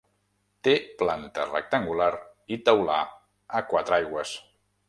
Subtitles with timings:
[0.67, 0.71] Té
[1.01, 2.09] planta rectangular
[2.57, 2.99] i teular
[3.61, 4.37] a quatre aigües.